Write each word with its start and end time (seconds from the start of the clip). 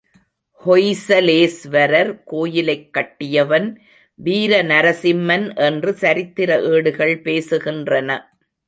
ஹொய்சலேஸ்வரர் 0.65 2.21
கோயிலைக் 2.25 2.93
கட்டியவன் 2.93 3.77
வீர 4.15 4.63
நரசிம்மன் 4.63 5.55
என்று 5.55 5.93
சரித்திர 5.93 6.61
ஏடுகள் 6.61 7.21
பேசுகின்றன. 7.21 8.19